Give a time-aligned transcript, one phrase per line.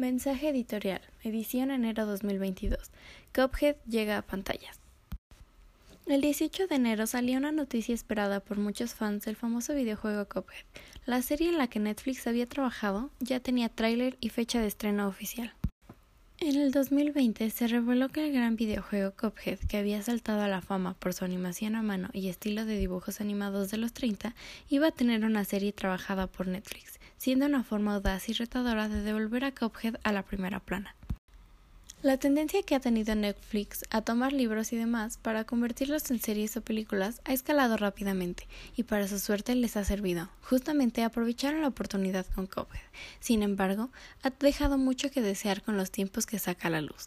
[0.00, 2.90] Mensaje editorial, edición enero 2022.
[3.34, 4.80] Cuphead llega a pantallas.
[6.06, 10.64] El 18 de enero salió una noticia esperada por muchos fans del famoso videojuego Cuphead.
[11.04, 15.06] La serie en la que Netflix había trabajado ya tenía tráiler y fecha de estreno
[15.06, 15.52] oficial.
[16.38, 20.62] En el 2020 se reveló que el gran videojuego Cuphead, que había saltado a la
[20.62, 24.34] fama por su animación a mano y estilo de dibujos animados de los 30,
[24.70, 29.02] iba a tener una serie trabajada por Netflix, siendo una forma audaz y retadora de
[29.02, 30.94] devolver a Cuphead a la primera plana.
[32.02, 36.56] La tendencia que ha tenido Netflix a tomar libros y demás para convertirlos en series
[36.56, 40.30] o películas ha escalado rápidamente y para su suerte les ha servido.
[40.40, 42.80] Justamente aprovecharon la oportunidad con Cuphead.
[43.20, 43.90] Sin embargo,
[44.22, 47.04] ha dejado mucho que desear con los tiempos que saca a la luz.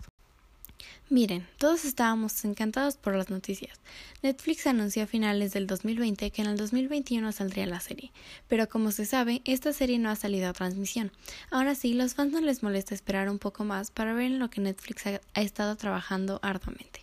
[1.13, 3.79] Miren, todos estábamos encantados por las noticias.
[4.23, 8.11] Netflix anunció a finales del 2020 que en el 2021 saldría la serie,
[8.47, 11.11] pero como se sabe, esta serie no ha salido a transmisión.
[11.51, 14.49] Ahora sí, los fans no les molesta esperar un poco más para ver en lo
[14.49, 17.02] que Netflix ha, ha estado trabajando arduamente.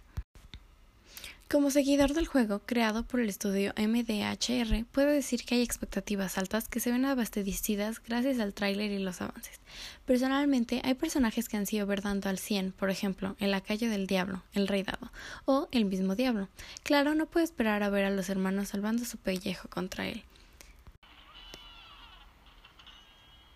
[1.50, 6.68] Como seguidor del juego, creado por el estudio MDHR, puedo decir que hay expectativas altas
[6.68, 9.58] que se ven abastecidas gracias al tráiler y los avances.
[10.04, 14.06] Personalmente, hay personajes que han sido verdando al 100, por ejemplo, en la calle del
[14.06, 15.10] diablo, el rey dado,
[15.44, 16.48] o el mismo diablo.
[16.84, 20.22] Claro, no puedo esperar a ver a los hermanos salvando su pellejo contra él.